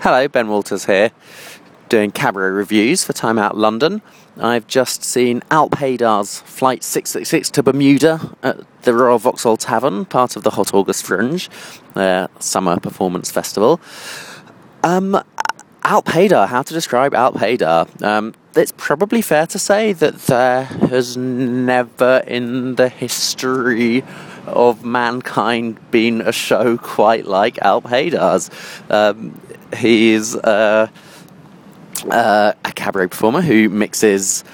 [0.00, 1.10] Hello, Ben Walters here,
[1.88, 4.00] doing cabaret reviews for Time Out London.
[4.38, 10.36] I've just seen Alp Haydar's Flight 666 to Bermuda at the Royal Vauxhall Tavern, part
[10.36, 11.50] of the Hot August Fringe,
[11.94, 13.80] their summer performance festival.
[14.84, 15.20] Um,
[15.82, 18.00] Alp Haydar, how to describe Alp Haydar?
[18.00, 24.04] Um, it's probably fair to say that there has never in the history
[24.48, 28.50] of mankind been a show quite like Alp Haydar's.
[28.90, 29.40] Um,
[29.76, 30.88] he's uh,
[32.10, 34.44] uh, a cabaret performer who mixes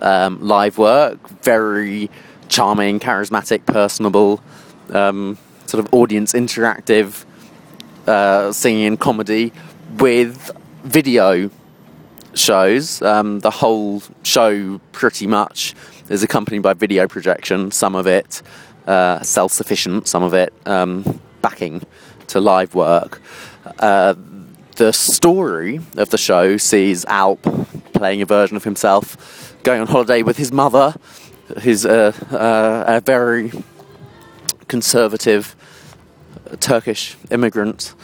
[0.00, 2.10] um, live work, very
[2.48, 4.40] charming, charismatic, personable,
[4.90, 7.24] um, sort of audience interactive
[8.06, 9.52] uh, singing and comedy
[9.98, 10.50] with
[10.82, 11.50] video
[12.34, 13.02] shows.
[13.02, 15.74] Um, the whole show pretty much
[16.08, 18.42] is accompanied by video projection, some of it
[18.88, 21.82] uh, self sufficient, some of it um, backing
[22.28, 23.20] to live work.
[23.78, 24.14] Uh,
[24.76, 27.42] the story of the show sees Alp
[27.92, 30.94] playing a version of himself going on holiday with his mother,
[31.62, 32.14] who's a,
[32.86, 33.52] a very
[34.68, 35.56] conservative
[36.60, 37.94] Turkish immigrant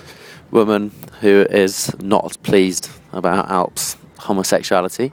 [0.50, 5.12] woman who is not pleased about Alp's homosexuality.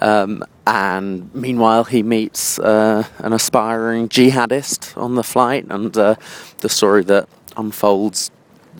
[0.00, 6.16] Um, and meanwhile, he meets uh, an aspiring jihadist on the flight, and uh,
[6.58, 8.30] the story that unfolds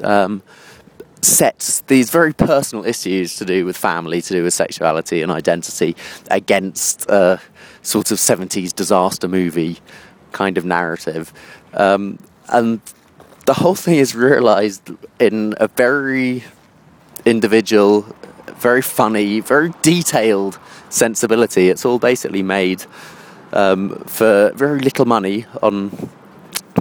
[0.03, 0.43] um,
[1.23, 5.95] sets these very personal issues to do with family, to do with sexuality and identity
[6.31, 7.41] against a
[7.83, 9.79] sort of 70s disaster movie
[10.33, 11.33] kind of narrative.
[11.75, 12.81] Um, and
[13.47, 16.45] the whole thing is realized in a very
[17.25, 18.07] individual,
[18.57, 21.69] very funny, very detailed sensibility.
[21.69, 22.85] It's all basically made
[23.53, 25.91] um, for very little money on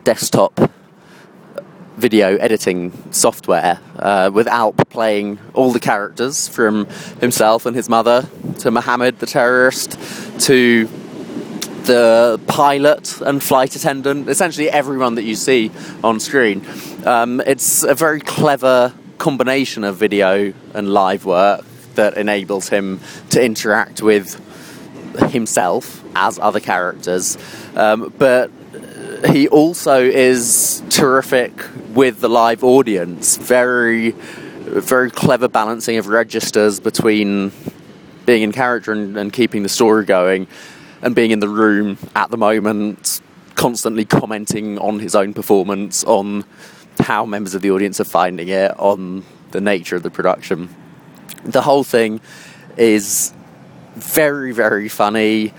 [0.04, 0.72] desktop
[1.98, 6.86] video editing software uh, with Alp playing all the characters from
[7.20, 8.28] himself and his mother
[8.60, 10.00] to Mohammed the terrorist
[10.40, 10.88] to
[11.84, 15.72] the pilot and flight attendant, essentially everyone that you see
[16.04, 16.66] on screen.
[17.06, 21.66] Um, it's a very clever combination of video and live work
[22.00, 24.40] that enables him to interact with
[25.32, 27.38] himself as other characters,
[27.76, 28.50] um, but
[29.28, 31.52] he also is terrific
[31.94, 33.36] with the live audience.
[33.36, 37.52] Very, very clever balancing of registers between
[38.26, 40.48] being in character and, and keeping the story going,
[41.02, 43.20] and being in the room at the moment,
[43.56, 46.46] constantly commenting on his own performance, on
[47.00, 50.70] how members of the audience are finding it, on the nature of the production.
[51.44, 52.22] The whole thing
[52.78, 53.34] is
[53.96, 55.54] very, very funny,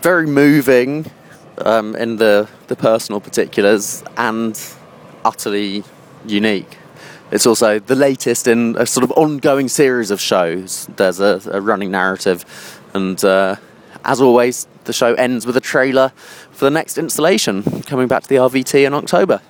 [0.00, 1.10] very moving
[1.58, 4.60] um, in the, the personal particulars, and
[5.24, 5.84] utterly
[6.26, 6.78] unique.
[7.30, 10.86] It's also the latest in a sort of ongoing series of shows.
[10.96, 12.44] There's a, a running narrative,
[12.94, 13.56] and uh,
[14.04, 16.12] as always, the show ends with a trailer
[16.50, 19.40] for the next installation coming back to the RVT in October.